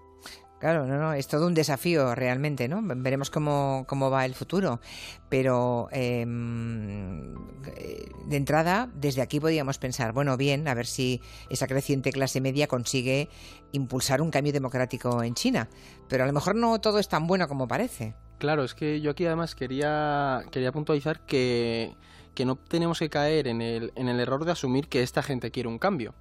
Claro, 0.58 0.86
no, 0.86 0.98
no, 0.98 1.12
es 1.12 1.28
todo 1.28 1.46
un 1.46 1.54
desafío 1.54 2.16
realmente, 2.16 2.66
¿no? 2.66 2.80
Veremos 2.82 3.30
cómo, 3.30 3.84
cómo 3.86 4.10
va 4.10 4.24
el 4.24 4.34
futuro. 4.34 4.80
Pero 5.28 5.88
em, 5.92 6.97
de 8.28 8.36
entrada, 8.36 8.90
desde 8.94 9.22
aquí 9.22 9.40
podríamos 9.40 9.78
pensar, 9.78 10.12
bueno, 10.12 10.36
bien, 10.36 10.68
a 10.68 10.74
ver 10.74 10.86
si 10.86 11.20
esa 11.48 11.66
creciente 11.66 12.12
clase 12.12 12.40
media 12.40 12.66
consigue 12.66 13.28
impulsar 13.72 14.20
un 14.20 14.30
cambio 14.30 14.52
democrático 14.52 15.22
en 15.22 15.34
China. 15.34 15.68
Pero 16.08 16.24
a 16.24 16.26
lo 16.26 16.32
mejor 16.32 16.54
no 16.54 16.80
todo 16.80 16.98
es 16.98 17.08
tan 17.08 17.26
bueno 17.26 17.48
como 17.48 17.66
parece. 17.66 18.14
Claro, 18.38 18.64
es 18.64 18.74
que 18.74 19.00
yo 19.00 19.10
aquí 19.10 19.26
además 19.26 19.54
quería, 19.54 20.44
quería 20.52 20.72
puntualizar 20.72 21.20
que, 21.26 21.96
que 22.34 22.44
no 22.44 22.56
tenemos 22.56 22.98
que 22.98 23.08
caer 23.08 23.48
en 23.48 23.62
el, 23.62 23.92
en 23.96 24.08
el 24.08 24.20
error 24.20 24.44
de 24.44 24.52
asumir 24.52 24.88
que 24.88 25.02
esta 25.02 25.22
gente 25.22 25.50
quiere 25.50 25.68
un 25.68 25.78
cambio. 25.78 26.14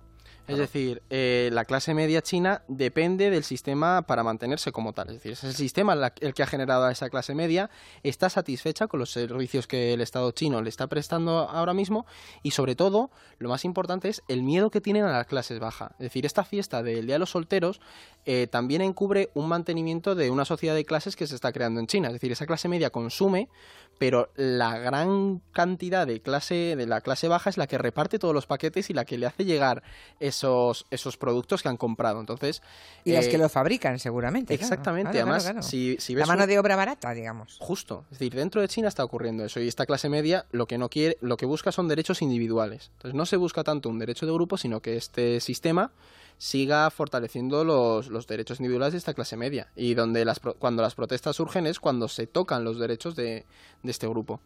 Es 0.48 0.58
decir, 0.58 1.04
eh, 1.10 1.50
la 1.51 1.66
clase 1.66 1.94
media 1.94 2.22
china 2.22 2.63
depende 2.70 3.30
del 3.30 3.44
sistema 3.44 4.04
para 4.04 4.24
mantenerse 4.24 4.72
como 4.72 4.94
tal. 4.94 5.08
Es 5.10 5.16
decir, 5.16 5.34
es 5.34 5.44
el 5.44 5.54
sistema 5.54 5.94
el 6.22 6.34
que 6.34 6.44
ha 6.44 6.48
generado 6.48 6.86
a 6.86 6.92
esa 6.92 7.10
clase 7.10 7.36
media, 7.36 7.70
está 8.04 8.30
satisfecha 8.30 8.88
con 8.88 9.01
los 9.01 9.12
servicios 9.12 9.68
que 9.68 9.94
el 9.94 10.00
Estado 10.00 10.32
chino 10.32 10.62
le 10.62 10.70
está 10.70 10.88
prestando 10.88 11.50
ahora 11.50 11.74
mismo 11.74 12.06
y 12.44 12.51
sobre 12.51 12.75
todo, 12.75 13.12
lo 13.39 13.50
más 13.50 13.66
importante 13.66 14.08
es 14.08 14.24
el 14.30 14.42
miedo 14.42 14.72
que 14.72 14.80
tienen 14.80 15.04
a 15.04 15.12
las 15.12 15.27
clases 15.27 15.60
bajas. 15.60 15.92
Es 15.94 16.06
decir, 16.06 16.25
esta 16.25 16.46
fiesta 16.46 16.82
del 16.82 17.08
Día 17.08 17.16
de 17.16 17.20
los 17.20 17.32
Solteros 17.32 17.82
eh, 18.25 18.48
también 18.48 18.82
encubre 18.82 19.30
un 19.34 19.50
mantenimiento 19.50 20.16
de 20.16 20.30
una 20.30 20.46
sociedad 20.46 20.75
de 20.75 20.86
clases 20.86 21.18
que 21.18 21.27
se 21.27 21.36
está 21.36 21.51
creando 21.51 21.82
en 21.82 21.88
China. 21.88 22.08
Es 22.08 22.13
decir, 22.13 22.32
esa 22.32 22.46
clase 22.46 22.70
media 22.70 22.89
consume, 22.89 23.50
pero 23.98 24.30
la 24.36 24.77
gran 24.77 25.42
cantidad 25.51 26.06
de 26.06 26.22
clase 26.22 26.75
de 26.75 26.86
la 26.86 27.01
clase 27.01 27.27
baja 27.27 27.50
es 27.50 27.58
la 27.58 27.68
que 27.68 27.77
reparte 27.77 28.20
todos 28.20 28.34
los 28.34 28.46
paquetes 28.46 28.89
y 28.89 28.94
la 28.94 29.06
que 29.06 29.18
le 29.18 29.25
hace 29.25 29.46
llegar 29.46 29.84
esos, 30.20 30.86
esos 30.92 31.18
productos 31.18 31.63
que 31.63 31.70
han 31.70 31.77
comprado. 31.77 32.20
Entonces, 32.20 32.62
y 33.04 33.13
las 33.13 33.27
que 33.27 33.36
eh, 33.36 33.39
lo 33.39 33.50
fabrican, 33.50 34.00
seguramente. 34.00 34.54
Exactamente. 34.54 35.22
Además, 35.22 35.66
Si, 35.66 35.98
la 36.10 36.25
mano 36.25 36.48
de 36.48 36.60
obra 36.60 36.75
barata, 36.75 37.13
digamos. 37.13 37.58
Justo. 37.60 38.06
Es 38.12 38.20
decir, 38.20 38.36
dentro 38.36 38.62
de 38.62 38.68
China 38.68 38.88
está 38.88 39.04
ocurriendo 39.04 39.46
eso. 39.46 39.60
Y 39.60 39.68
esta 39.68 39.86
clase 39.86 40.10
media 40.10 40.46
lo 40.51 40.68
que 40.68 40.77
no 40.77 40.89
quiere, 40.89 41.18
lo 41.22 41.38
que 41.38 41.46
busca 41.46 41.72
son 41.72 41.88
derechos 41.88 42.22
individuales. 42.22 42.92
Entonces, 42.94 43.16
no 43.16 43.25
se 43.25 43.38
busca 43.38 43.63
tanto 43.63 43.89
un 43.89 44.00
derecho 44.00 44.25
de 44.25 44.32
grupo, 44.34 44.58
sino 44.58 44.82
que 44.82 44.98
este 44.98 45.39
sistema 45.39 45.92
siga 46.38 46.89
fortaleciendo 46.92 47.63
los, 47.63 48.10
los 48.10 48.27
derechos 48.27 48.60
individuales 48.60 48.94
de 48.94 49.00
esta 49.00 49.13
clase 49.13 49.38
media. 49.38 49.68
Y 49.75 49.96
donde 49.96 50.24
las, 50.24 50.39
cuando 50.39 50.82
las 50.82 50.96
protestas 50.96 51.36
surgen 51.36 51.66
es 51.66 51.80
cuando 51.80 52.08
se 52.08 52.27
tocan 52.27 52.63
los 52.63 52.77
derechos 52.77 53.16
de, 53.16 53.46
de 53.88 53.91
este 53.91 54.08
grupo. 54.08 54.39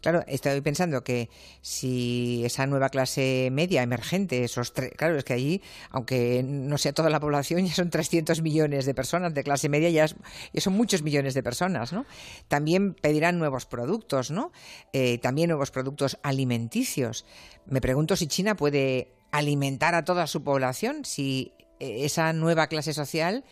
Claro, 0.00 0.22
estoy 0.26 0.60
pensando 0.60 1.02
que 1.02 1.30
si 1.62 2.42
esa 2.44 2.66
nueva 2.66 2.90
clase 2.90 3.48
media 3.50 3.82
emergente, 3.82 4.44
esos 4.44 4.70
claro, 4.70 5.16
es 5.16 5.24
que 5.24 5.32
allí, 5.32 5.62
aunque 5.90 6.42
no 6.44 6.78
sea 6.78 6.92
toda 6.92 7.10
la 7.10 7.20
población, 7.20 7.66
ya 7.66 7.74
son 7.74 7.90
300 7.90 8.42
millones 8.42 8.86
de 8.86 8.94
personas 8.94 9.34
de 9.34 9.42
clase 9.42 9.68
media, 9.68 9.90
ya, 9.90 10.06
son 10.60 10.72
muchos 10.74 11.02
millones 11.02 11.34
de 11.34 11.42
personas, 11.42 11.92
¿no? 11.92 12.06
También 12.48 12.94
pedirán 12.94 13.38
nuevos 13.38 13.66
productos, 13.66 14.30
¿no? 14.30 14.52
Eh, 14.92 15.18
también 15.18 15.48
nuevos 15.48 15.70
productos 15.70 16.18
alimenticios. 16.22 17.26
Me 17.66 17.80
pregunto 17.80 18.16
si 18.16 18.26
China 18.26 18.56
puede 18.56 19.12
alimentar 19.32 19.94
a 19.94 20.04
toda 20.04 20.26
su 20.26 20.44
población, 20.44 21.04
si 21.04 21.52
eh, 21.80 22.04
esa 22.04 22.32
nueva 22.32 22.68
clase 22.68 22.94
social 22.94 23.44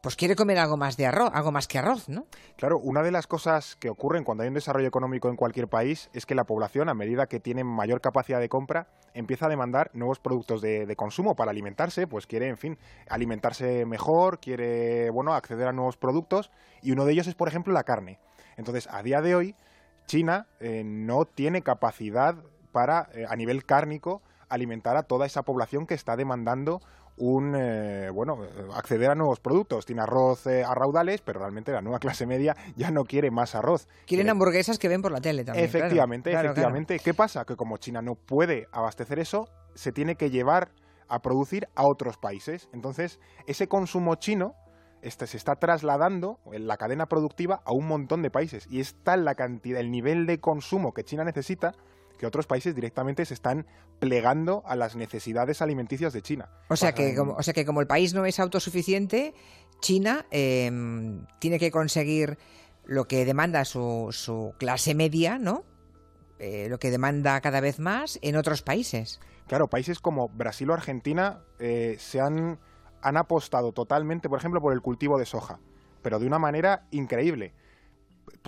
pues 0.00 0.16
quiere 0.16 0.36
comer 0.36 0.58
algo 0.58 0.76
más 0.76 0.96
de 0.96 1.06
arroz, 1.06 1.30
algo 1.32 1.50
más 1.50 1.66
que 1.66 1.78
arroz, 1.78 2.08
¿no? 2.08 2.26
Claro, 2.56 2.78
una 2.78 3.02
de 3.02 3.10
las 3.10 3.26
cosas 3.26 3.76
que 3.76 3.90
ocurren 3.90 4.24
cuando 4.24 4.42
hay 4.42 4.48
un 4.48 4.54
desarrollo 4.54 4.86
económico 4.86 5.28
en 5.28 5.36
cualquier 5.36 5.68
país 5.68 6.08
es 6.12 6.24
que 6.24 6.34
la 6.34 6.44
población, 6.44 6.88
a 6.88 6.94
medida 6.94 7.26
que 7.26 7.40
tiene 7.40 7.64
mayor 7.64 8.00
capacidad 8.00 8.40
de 8.40 8.48
compra, 8.48 8.88
empieza 9.14 9.46
a 9.46 9.48
demandar 9.48 9.90
nuevos 9.94 10.20
productos 10.20 10.60
de, 10.60 10.94
consumo 10.96 11.34
para 11.34 11.50
alimentarse, 11.50 12.06
pues 12.06 12.26
quiere, 12.26 12.48
en 12.48 12.56
fin, 12.56 12.78
alimentarse 13.08 13.84
mejor, 13.86 14.38
quiere, 14.40 15.10
bueno, 15.10 15.34
acceder 15.34 15.68
a 15.68 15.72
nuevos 15.72 15.96
productos 15.96 16.50
y 16.82 16.92
uno 16.92 17.04
de 17.04 17.12
ellos 17.12 17.26
es, 17.26 17.34
por 17.34 17.48
ejemplo, 17.48 17.72
la 17.72 17.84
carne. 17.84 18.18
Entonces, 18.56 18.88
a 18.90 19.02
día 19.02 19.20
de 19.20 19.34
hoy, 19.34 19.54
China 20.06 20.46
eh, 20.60 20.82
no 20.84 21.24
tiene 21.24 21.62
capacidad 21.62 22.36
para, 22.72 23.08
eh, 23.14 23.24
a 23.28 23.36
nivel 23.36 23.64
cárnico, 23.64 24.22
alimentar 24.48 24.96
a 24.96 25.02
toda 25.02 25.26
esa 25.26 25.42
población 25.42 25.86
que 25.86 25.94
está 25.94 26.16
demandando 26.16 26.80
un 27.18 27.54
eh, 27.56 28.10
bueno 28.10 28.38
acceder 28.74 29.10
a 29.10 29.14
nuevos 29.14 29.40
productos 29.40 29.84
tiene 29.86 30.02
arroz 30.02 30.46
eh, 30.46 30.64
a 30.64 30.74
raudales 30.74 31.20
pero 31.22 31.40
realmente 31.40 31.72
la 31.72 31.80
nueva 31.82 31.98
clase 32.00 32.26
media 32.26 32.56
ya 32.76 32.90
no 32.90 33.04
quiere 33.04 33.30
más 33.30 33.54
arroz 33.54 33.86
Quieren 34.06 34.24
Quiere- 34.26 34.30
hamburguesas 34.30 34.78
que 34.78 34.88
ven 34.88 35.02
por 35.02 35.12
la 35.12 35.20
tele 35.20 35.44
también. 35.44 35.68
claro. 35.68 35.78
efectivamente 35.86 36.30
Claro, 36.30 36.42
claro. 36.42 36.52
efectivamente 36.52 36.98
qué 37.02 37.14
pasa 37.14 37.44
que 37.44 37.56
como 37.56 37.76
China 37.78 38.02
no 38.02 38.14
puede 38.14 38.66
abastecer 38.72 39.18
eso 39.18 39.48
se 39.74 39.92
tiene 39.92 40.14
que 40.16 40.30
llevar 40.30 40.70
a 41.08 41.20
producir 41.20 41.68
a 41.74 41.86
otros 41.86 42.16
países 42.18 42.68
entonces 42.72 43.18
ese 43.46 43.66
consumo 43.68 44.14
chino 44.16 44.52
este, 45.00 45.26
se 45.28 45.36
está 45.36 45.54
trasladando 45.54 46.38
en 46.52 46.66
la 46.66 46.76
cadena 46.76 47.06
productiva 47.06 47.60
a 47.64 47.72
un 47.72 47.86
montón 47.86 48.20
de 48.22 48.30
países 48.30 48.66
y 48.68 48.80
es 48.80 48.96
tal 49.04 49.24
la 49.24 49.34
cantidad 49.36 49.78
el 49.80 49.90
nivel 49.92 50.26
de 50.26 50.40
consumo 50.40 50.92
que 50.92 51.04
China 51.04 51.22
necesita 51.24 51.72
que 52.18 52.26
otros 52.26 52.46
países 52.46 52.74
directamente 52.74 53.24
se 53.24 53.34
están 53.34 53.66
plegando 54.00 54.62
a 54.66 54.76
las 54.76 54.96
necesidades 54.96 55.62
alimenticias 55.62 56.12
de 56.12 56.20
China. 56.22 56.50
O 56.68 56.76
sea, 56.76 56.92
que 56.92 57.10
en- 57.10 57.16
como, 57.16 57.32
o 57.34 57.42
sea 57.42 57.54
que 57.54 57.64
como 57.64 57.80
el 57.80 57.86
país 57.86 58.12
no 58.14 58.26
es 58.26 58.38
autosuficiente, 58.40 59.34
China 59.80 60.26
eh, 60.30 60.70
tiene 61.38 61.58
que 61.58 61.70
conseguir 61.70 62.36
lo 62.84 63.06
que 63.06 63.24
demanda 63.24 63.64
su, 63.64 64.08
su 64.10 64.54
clase 64.58 64.94
media, 64.94 65.38
¿no? 65.38 65.64
Eh, 66.38 66.68
lo 66.70 66.78
que 66.78 66.90
demanda 66.90 67.40
cada 67.40 67.60
vez 67.60 67.78
más 67.78 68.18
en 68.22 68.36
otros 68.36 68.62
países. 68.62 69.20
Claro, 69.46 69.68
países 69.68 69.98
como 69.98 70.28
Brasil 70.28 70.70
o 70.70 70.74
Argentina 70.74 71.40
eh, 71.58 71.96
se 71.98 72.20
han, 72.20 72.58
han 73.02 73.16
apostado 73.16 73.72
totalmente, 73.72 74.28
por 74.28 74.38
ejemplo, 74.38 74.60
por 74.60 74.72
el 74.72 74.80
cultivo 74.80 75.18
de 75.18 75.26
soja, 75.26 75.58
pero 76.02 76.18
de 76.18 76.26
una 76.26 76.38
manera 76.38 76.86
increíble. 76.90 77.54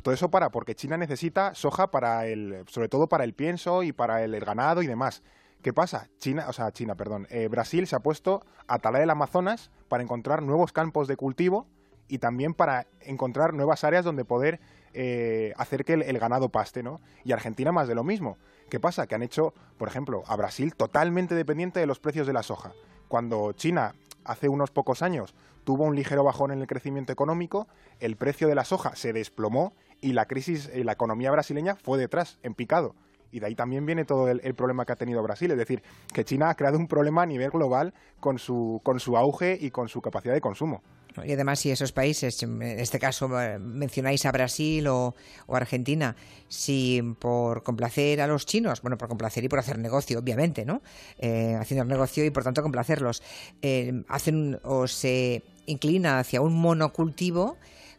Todo 0.02 0.14
eso 0.14 0.30
para 0.30 0.50
porque 0.50 0.74
China 0.74 0.96
necesita 0.96 1.54
soja 1.54 1.90
para 1.90 2.26
el, 2.26 2.64
sobre 2.68 2.88
todo 2.88 3.08
para 3.08 3.24
el 3.24 3.34
pienso 3.34 3.82
y 3.82 3.92
para 3.92 4.22
el, 4.22 4.38
ganado 4.40 4.82
y 4.82 4.86
demás. 4.86 5.22
¿Qué 5.62 5.72
pasa? 5.72 6.08
China, 6.18 6.46
o 6.48 6.52
sea, 6.52 6.72
China, 6.72 6.94
perdón, 6.94 7.26
eh, 7.30 7.48
Brasil 7.48 7.86
se 7.86 7.94
ha 7.94 8.00
puesto 8.00 8.42
a 8.66 8.78
talar 8.78 9.02
el 9.02 9.10
Amazonas 9.10 9.70
para 9.88 10.02
encontrar 10.02 10.42
nuevos 10.42 10.72
campos 10.72 11.06
de 11.06 11.16
cultivo 11.16 11.66
y 12.08 12.18
también 12.18 12.54
para 12.54 12.86
encontrar 13.00 13.52
nuevas 13.52 13.84
áreas 13.84 14.04
donde 14.04 14.24
poder 14.24 14.58
eh, 14.94 15.52
hacer 15.56 15.84
que 15.84 15.92
el, 15.92 16.02
el 16.02 16.18
ganado 16.18 16.48
paste, 16.48 16.82
¿no? 16.82 17.00
Y 17.24 17.32
Argentina 17.32 17.72
más 17.72 17.88
de 17.88 17.94
lo 17.94 18.04
mismo. 18.04 18.38
¿Qué 18.70 18.80
pasa? 18.80 19.06
Que 19.06 19.14
han 19.14 19.22
hecho, 19.22 19.52
por 19.76 19.88
ejemplo, 19.88 20.22
a 20.26 20.36
Brasil 20.36 20.74
totalmente 20.74 21.34
dependiente 21.34 21.78
de 21.78 21.86
los 21.86 22.00
precios 22.00 22.26
de 22.26 22.32
la 22.32 22.42
soja. 22.42 22.72
Cuando 23.08 23.52
China 23.52 23.94
hace 24.24 24.48
unos 24.48 24.70
pocos 24.70 25.02
años 25.02 25.34
tuvo 25.70 25.84
un 25.84 25.94
ligero 25.94 26.24
bajón 26.24 26.50
en 26.50 26.60
el 26.60 26.66
crecimiento 26.66 27.12
económico, 27.12 27.68
el 28.00 28.16
precio 28.16 28.48
de 28.48 28.56
la 28.56 28.64
soja 28.64 28.96
se 28.96 29.12
desplomó 29.12 29.72
y 30.00 30.14
la 30.14 30.26
crisis, 30.26 30.68
la 30.74 30.90
economía 30.90 31.30
brasileña 31.30 31.76
fue 31.76 31.96
detrás, 31.96 32.40
en 32.42 32.54
picado. 32.54 32.96
Y 33.30 33.38
de 33.38 33.46
ahí 33.46 33.54
también 33.54 33.86
viene 33.86 34.04
todo 34.04 34.28
el, 34.28 34.40
el 34.42 34.56
problema 34.56 34.84
que 34.84 34.94
ha 34.94 34.96
tenido 34.96 35.22
Brasil. 35.22 35.48
Es 35.52 35.56
decir, 35.56 35.84
que 36.12 36.24
China 36.24 36.50
ha 36.50 36.56
creado 36.56 36.76
un 36.76 36.88
problema 36.88 37.22
a 37.22 37.26
nivel 37.26 37.50
global 37.50 37.94
con 38.18 38.40
su, 38.40 38.80
con 38.82 38.98
su 38.98 39.16
auge 39.16 39.56
y 39.60 39.70
con 39.70 39.88
su 39.88 40.02
capacidad 40.02 40.34
de 40.34 40.40
consumo. 40.40 40.82
Y 41.24 41.32
además, 41.32 41.58
si 41.58 41.70
esos 41.70 41.92
países, 41.92 42.42
en 42.42 42.62
este 42.62 42.98
caso 42.98 43.40
eh, 43.40 43.58
mencionáis 43.58 44.24
a 44.26 44.32
Brasil 44.32 44.86
o, 44.88 45.14
Argentina, 45.48 46.14
si 46.48 47.02
por 47.18 47.62
complacer 47.62 48.20
a 48.20 48.26
los 48.26 48.46
chinos, 48.46 48.80
bueno, 48.82 48.96
por 48.96 49.08
complacer 49.08 49.44
y 49.44 49.48
por 49.48 49.58
hacer 49.58 49.78
negocio, 49.78 50.18
obviamente, 50.18 50.64
¿no? 50.64 50.82
Eh, 51.18 51.56
haciendo 51.58 51.84
negocio 51.84 52.24
y 52.24 52.30
por 52.30 52.44
tanto 52.44 52.62
complacerlos, 52.62 53.22
eh, 53.62 54.04
hacen 54.08 54.60
o 54.62 54.86
se 54.86 55.42
inclina 55.66 56.18
hacia 56.18 56.40
un 56.40 56.54
monocultivo, 56.54 57.56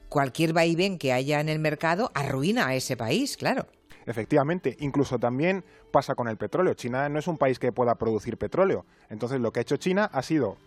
cualquier 0.10 0.54
vaivén 0.54 0.98
que 0.98 1.14
haya 1.14 1.40
en 1.40 1.50
el 1.50 1.60
mercado 1.60 2.12
arruina 2.14 2.68
a 2.68 2.76
ese 2.76 2.98
país, 2.98 3.38
claro. 3.38 3.68
Efectivamente, 4.06 4.76
incluso 4.80 5.20
también 5.20 5.64
pasa 5.92 6.16
con 6.16 6.28
el 6.28 6.38
petróleo. 6.38 6.74
China 6.74 7.08
no 7.10 7.20
es 7.20 7.28
un 7.28 7.38
país 7.38 7.60
que 7.60 7.72
pueda 7.72 7.96
producir 7.96 8.38
petróleo. 8.38 8.86
Entonces, 9.10 9.40
lo 9.40 9.52
que 9.52 9.60
ha 9.60 9.62
hecho 9.62 9.78
China 9.78 10.10
ha 10.12 10.24
sido 10.24 10.58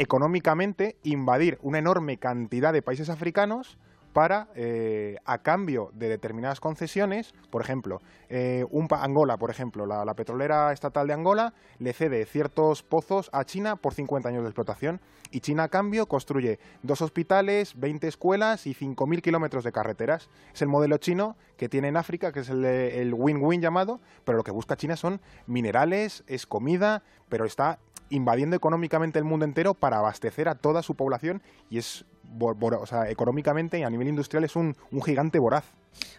económicamente 0.00 0.96
invadir 1.02 1.58
una 1.60 1.78
enorme 1.78 2.16
cantidad 2.16 2.72
de 2.72 2.80
países 2.80 3.10
africanos 3.10 3.76
para, 4.14 4.48
eh, 4.54 5.18
a 5.26 5.38
cambio 5.38 5.90
de 5.92 6.08
determinadas 6.08 6.58
concesiones, 6.58 7.34
por 7.50 7.60
ejemplo, 7.60 8.00
eh, 8.30 8.64
un 8.70 8.88
Angola, 8.90 9.36
por 9.36 9.50
ejemplo, 9.50 9.84
la, 9.84 10.06
la 10.06 10.14
petrolera 10.14 10.72
estatal 10.72 11.06
de 11.06 11.12
Angola 11.12 11.52
le 11.78 11.92
cede 11.92 12.24
ciertos 12.24 12.82
pozos 12.82 13.28
a 13.34 13.44
China 13.44 13.76
por 13.76 13.92
50 13.92 14.30
años 14.30 14.42
de 14.42 14.48
explotación 14.48 15.00
y 15.30 15.40
China 15.40 15.64
a 15.64 15.68
cambio 15.68 16.06
construye 16.06 16.58
dos 16.82 17.02
hospitales, 17.02 17.78
20 17.78 18.08
escuelas 18.08 18.66
y 18.66 18.74
5.000 18.74 19.20
kilómetros 19.20 19.64
de 19.64 19.70
carreteras. 19.70 20.28
Es 20.52 20.62
el 20.62 20.68
modelo 20.68 20.96
chino 20.96 21.36
que 21.56 21.68
tiene 21.68 21.88
en 21.88 21.96
África, 21.96 22.32
que 22.32 22.40
es 22.40 22.48
el 22.48 23.14
win-win 23.14 23.60
llamado, 23.60 24.00
pero 24.24 24.38
lo 24.38 24.44
que 24.44 24.50
busca 24.50 24.76
China 24.76 24.96
son 24.96 25.20
minerales, 25.46 26.24
es 26.26 26.46
comida, 26.46 27.02
pero 27.28 27.44
está 27.44 27.78
invadiendo 28.10 28.56
económicamente 28.56 29.18
el 29.18 29.24
mundo 29.24 29.44
entero 29.44 29.74
para 29.74 29.98
abastecer 29.98 30.48
a 30.48 30.56
toda 30.56 30.82
su 30.82 30.94
población 30.94 31.42
y 31.70 31.78
es, 31.78 32.04
o 32.38 32.86
sea, 32.86 33.08
económicamente 33.08 33.78
y 33.78 33.82
a 33.82 33.90
nivel 33.90 34.08
industrial 34.08 34.44
es 34.44 34.56
un, 34.56 34.76
un 34.90 35.02
gigante 35.02 35.38
voraz. 35.38 35.64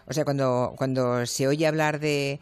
O 0.06 0.12
sea, 0.12 0.24
cuando, 0.24 0.74
cuando 0.76 1.24
se 1.26 1.46
oye 1.46 1.66
hablar 1.66 2.00
de 2.00 2.40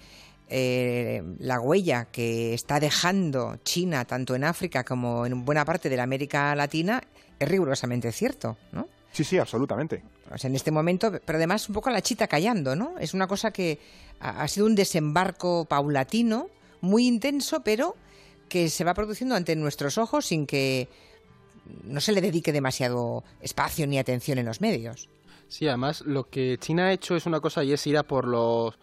eh, 0.48 1.22
la 1.38 1.60
huella 1.60 2.06
que 2.06 2.54
está 2.54 2.80
dejando 2.80 3.56
China, 3.62 4.04
tanto 4.04 4.34
en 4.34 4.44
África 4.44 4.84
como 4.84 5.26
en 5.26 5.44
buena 5.44 5.64
parte 5.64 5.88
de 5.88 5.96
la 5.96 6.04
América 6.04 6.54
Latina, 6.54 7.02
es 7.38 7.48
rigurosamente 7.48 8.10
cierto, 8.12 8.56
¿no? 8.72 8.88
Sí, 9.12 9.24
sí, 9.24 9.38
absolutamente. 9.38 10.02
O 10.32 10.38
sea, 10.38 10.48
en 10.48 10.56
este 10.56 10.70
momento, 10.70 11.12
pero 11.24 11.36
además 11.36 11.68
un 11.68 11.74
poco 11.74 11.90
la 11.90 12.00
chita 12.00 12.28
callando, 12.28 12.76
¿no? 12.76 12.96
Es 12.98 13.14
una 13.14 13.26
cosa 13.26 13.50
que 13.50 13.78
ha 14.20 14.46
sido 14.48 14.66
un 14.66 14.74
desembarco 14.74 15.64
paulatino, 15.64 16.48
muy 16.80 17.06
intenso, 17.06 17.62
pero 17.62 17.96
que 18.50 18.68
se 18.68 18.84
va 18.84 18.92
produciendo 18.92 19.34
ante 19.34 19.56
nuestros 19.56 19.96
ojos 19.96 20.26
sin 20.26 20.46
que 20.46 20.88
no 21.84 22.00
se 22.00 22.12
le 22.12 22.20
dedique 22.20 22.52
demasiado 22.52 23.24
espacio 23.40 23.86
ni 23.86 23.98
atención 23.98 24.36
en 24.36 24.44
los 24.44 24.60
medios. 24.60 25.08
Sí, 25.48 25.66
además 25.66 26.02
lo 26.02 26.28
que 26.28 26.58
China 26.60 26.86
ha 26.86 26.92
hecho 26.92 27.16
es 27.16 27.24
una 27.24 27.40
cosa 27.40 27.64
y 27.64 27.72
es 27.72 27.86
ir 27.86 27.96
a 27.96 28.02
por 28.02 28.26
los 28.26 28.78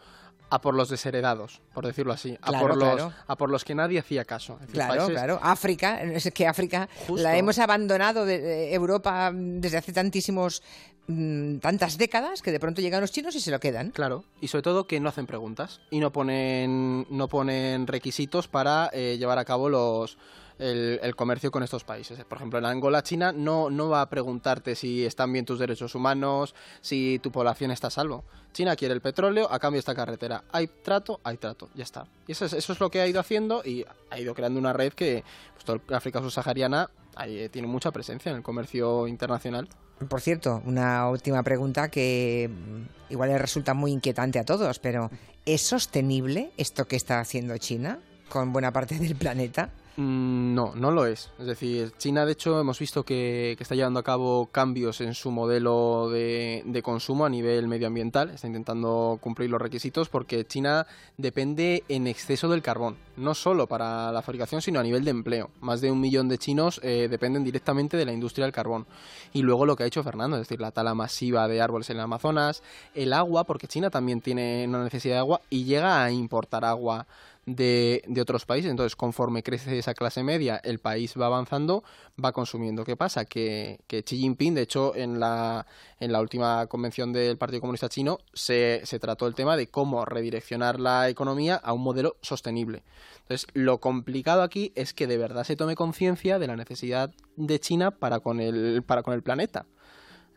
a 0.50 0.62
por 0.62 0.74
los 0.76 0.90
desheredados, 0.90 1.62
por 1.74 1.86
decirlo 1.86 2.14
así, 2.14 2.38
a 2.42 2.50
Claro, 2.50 2.68
por 2.68 2.78
los 2.78 2.96
claro. 2.96 3.14
a 3.28 3.36
por 3.36 3.50
los 3.50 3.66
que 3.66 3.76
nadie 3.76 4.00
hacía 4.00 4.24
caso. 4.26 4.60
Claro, 4.72 4.96
países- 4.96 5.10
claro. 5.14 5.40
África, 5.42 6.02
es 6.02 6.32
que 6.34 6.48
África 6.48 6.88
Justo. 7.08 7.22
la 7.24 7.38
hemos 7.38 7.60
abandonado 7.60 8.26
de, 8.26 8.40
de 8.40 8.74
Europa 8.74 9.32
mm, 9.32 9.60
desde 9.60 9.78
hace 9.78 9.92
tantísimos, 9.94 10.64
mm, 11.08 11.58
tantas 11.58 11.98
décadas 11.98 12.42
que 12.42 12.52
de 12.52 12.60
pronto 12.60 12.82
llegan 12.82 13.02
los 13.02 13.12
chinos 13.12 13.36
y 13.36 13.40
se 13.42 13.52
lo 13.52 13.60
quedan. 13.60 13.92
Claro, 13.92 14.24
y 14.40 14.48
sobre 14.48 14.62
todo 14.64 14.88
que 14.88 15.00
no 15.00 15.10
hacen 15.10 15.28
preguntas 15.28 15.82
y 15.92 16.00
no 16.00 16.12
ponen 16.12 17.06
no 17.10 17.28
ponen 17.28 17.86
requisitos 17.88 18.48
para 18.48 18.90
eh, 18.94 19.18
llevar 19.20 19.40
a 19.40 19.46
cabo 19.46 19.68
los 19.70 20.18
el, 20.60 21.00
el 21.02 21.16
comercio 21.16 21.52
con 21.52 21.64
estos 21.64 21.84
países. 21.84 22.24
Por 22.26 22.38
ejemplo, 22.38 22.60
en 22.60 22.66
Angola, 22.66 23.04
China 23.04 23.32
no, 23.32 23.70
no 23.70 23.90
va 23.90 24.02
a 24.02 24.10
preguntarte 24.10 24.76
si 24.76 25.06
están 25.06 25.32
bien 25.32 25.46
tus 25.46 25.60
derechos 25.60 25.96
humanos, 25.96 26.56
si 26.82 27.20
tu 27.20 27.32
población 27.32 27.72
está 27.72 27.88
a 27.88 27.92
salvo. 27.92 28.24
China 28.54 28.76
quiere 28.76 28.94
el 28.94 29.02
petróleo 29.02 29.48
a 29.52 29.60
cambio 29.60 29.80
esta 29.80 29.94
carretera. 29.94 30.44
Hay 30.52 30.68
trato, 30.68 31.20
hay 31.24 31.38
trato, 31.38 31.70
ya 31.76 31.84
está. 31.84 32.08
Y 32.28 32.32
eso 32.32 32.46
es, 32.46 32.54
eso 32.54 32.74
es 32.74 32.80
lo 32.80 32.90
que 32.90 33.02
ha 33.02 33.08
ido 33.08 33.20
haciendo 33.20 33.62
y 33.64 33.86
ha 34.10 34.20
ido 34.20 34.34
creando 34.34 34.60
una 34.60 34.74
red 34.74 34.94
que 34.94 35.24
pues, 35.54 35.66
toda 35.66 35.80
África 35.96 36.22
subsahariana 36.22 36.90
ahí, 37.16 37.40
eh, 37.40 37.50
tiene 37.50 37.68
mucha 37.68 37.92
presencia 37.92 38.32
en 38.32 38.38
el 38.38 38.44
comercio 38.44 39.08
internacional. 39.08 39.68
Por 40.10 40.22
cierto, 40.22 40.62
una 40.66 41.10
última 41.10 41.42
pregunta 41.44 41.90
que 41.90 42.50
mm, 42.50 43.12
igual 43.14 43.30
le 43.30 43.38
resulta 43.38 43.74
muy 43.74 43.92
inquietante 43.92 44.40
a 44.40 44.46
todos, 44.46 44.80
pero 44.80 45.10
¿es 45.46 45.62
sostenible 45.62 46.52
esto 46.58 46.88
que 46.88 46.96
está 46.96 47.20
haciendo 47.20 47.58
China 47.58 48.00
con 48.30 48.54
buena 48.54 48.72
parte 48.72 49.00
del 49.00 49.16
planeta? 49.16 49.72
Mm, 49.98 50.54
No, 50.54 50.74
no 50.76 50.92
lo 50.92 51.06
es. 51.06 51.32
Es 51.40 51.48
decir, 51.48 51.92
China, 51.98 52.26
de 52.26 52.32
hecho, 52.34 52.60
hemos 52.60 52.80
visto 52.80 53.04
que, 53.04 53.58
está 53.60 53.76
llevando 53.76 54.00
a 54.00 54.04
cabo 54.04 54.48
cambios 54.52 55.02
en 55.02 55.14
su 55.14 55.32
modelo 55.32 56.10
de, 56.10 56.64
de 56.66 56.82
consumo 56.84 57.26
a 57.26 57.30
nivel 57.30 57.68
medioambiental. 57.68 58.30
Está 58.30 58.48
intentando 58.48 59.18
cumplir 59.22 59.50
los 59.50 59.62
requisitos 59.62 60.10
porque 60.10 60.46
China 60.46 60.86
depende 61.18 61.84
en 61.90 62.08
exceso 62.08 62.48
del 62.48 62.62
carbón. 62.62 63.07
No 63.18 63.34
solo 63.34 63.68
para 63.68 64.12
la 64.12 64.22
fabricación, 64.22 64.62
sino 64.62 64.80
a 64.80 64.84
nivel 64.84 65.04
de 65.04 65.12
empleo. 65.12 65.50
Más 65.60 65.82
de 65.82 65.92
un 65.92 66.00
millón 66.00 66.30
de 66.30 66.38
chinos 66.38 66.80
eh, 66.84 67.08
dependen 67.10 67.44
directamente 67.44 67.98
de 67.98 68.06
la 68.06 68.14
industria 68.14 68.46
del 68.46 68.54
carbón. 68.54 68.86
Y 69.34 69.42
luego 69.42 69.66
lo 69.66 69.76
que 69.76 69.84
ha 69.84 69.88
hecho 69.88 70.04
Fernando, 70.04 70.38
es 70.38 70.44
decir, 70.44 70.62
la 70.62 70.72
tala 70.72 70.94
masiva 70.94 71.48
de 71.48 71.62
árboles 71.62 71.90
en 71.90 71.98
el 71.98 72.04
Amazonas, 72.04 72.64
el 72.94 73.14
agua, 73.14 73.44
porque 73.44 73.68
China 73.68 73.90
también 73.90 74.22
tiene 74.22 74.66
una 74.68 74.84
necesidad 74.84 75.16
de 75.16 75.20
agua 75.20 75.42
y 75.50 75.66
llega 75.66 76.04
a 76.04 76.12
importar 76.12 76.64
agua 76.64 77.08
de, 77.48 78.04
otros 78.22 78.46
países. 78.46 78.70
Entonces, 78.70 78.96
conforme 78.96 79.42
crece 79.42 79.80
esa 79.80 79.94
clase 79.94 80.22
media, 80.22 80.60
el 80.64 80.80
país 80.80 81.16
va 81.20 81.26
avanzando, 81.26 81.84
va 82.24 82.34
consumiendo. 82.34 82.84
¿Qué 82.84 82.96
pasa? 82.96 83.26
Que, 83.26 83.80
que 83.88 84.04
Xi 84.04 84.18
Jinping, 84.18 84.54
de 84.54 84.62
hecho, 84.62 84.96
en 84.96 85.20
la, 85.20 85.66
en 86.00 86.12
la 86.12 86.22
última 86.22 86.68
convención 86.68 87.14
del 87.14 87.38
Partido 87.38 87.62
Comunista 87.62 87.90
Chino, 87.90 88.20
se, 88.34 88.82
se 88.86 89.00
trató 89.00 89.26
el 89.28 89.34
tema 89.34 89.58
de 89.58 89.68
cómo 89.68 90.06
redireccionar 90.06 90.80
la 90.80 91.10
economía 91.10 91.56
a 91.56 91.74
un 91.74 91.82
modelo 91.82 92.18
sostenible. 92.22 92.84
Entonces, 93.22 93.48
lo 93.54 93.80
complicado 93.80 94.42
aquí 94.42 94.72
es 94.76 94.94
que 94.94 95.08
de 95.08 95.18
verdad 95.18 95.44
se 95.44 95.56
tome 95.56 95.76
conciencia 95.76 96.40
de 96.40 96.48
la 96.48 96.56
necesidad 96.56 97.12
de 97.36 97.60
China 97.60 97.92
para 97.92 98.20
con 98.20 98.40
el, 98.40 98.84
para 98.84 99.04
con 99.04 99.14
el 99.14 99.22
planeta 99.22 99.66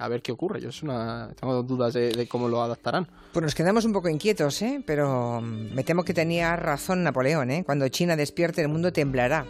a 0.01 0.09
ver 0.09 0.23
qué 0.23 0.33
ocurre. 0.33 0.61
Yo 0.61 0.71
es 0.71 0.83
una, 0.83 1.31
tengo 1.39 1.63
dudas 1.63 1.93
de, 1.93 2.27
cómo 2.29 2.49
lo 2.49 2.63
adaptarán. 2.63 3.07
Pues 3.33 3.43
nos 3.45 3.55
quedamos 3.55 3.85
un 3.85 3.93
poco 3.93 4.09
inquietos, 4.09 4.61
¿eh? 4.63 4.83
pero 4.85 5.41
me 5.43 5.85
temo 5.85 6.05
que 6.05 6.15
tenía 6.15 6.57
razón 6.57 7.05
Napoleón. 7.05 7.51
¿eh? 7.51 7.63
Cuando 7.65 7.87
China 7.89 8.17
despierte, 8.17 8.63
el 8.63 8.69
mundo 8.69 8.93
temblará. 8.93 9.45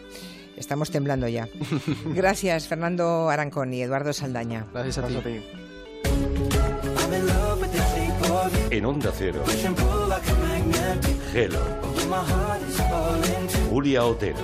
Estamos 0.57 0.91
temblando 0.91 1.29
ya. 1.29 1.49
Gracias, 2.07 2.67
Fernando 2.67 3.31
Arancón 3.31 3.73
y 3.73 3.83
Eduardo 3.83 4.13
Saldaña. 4.13 4.67
Gracias 4.73 4.99
a 4.99 5.07
ti. 5.07 5.41
En 8.71 8.85
Onda 8.85 9.13
Cero. 9.17 9.45
Hello. 11.33 11.61
Julia 13.71 14.05
Otero. 14.05 14.39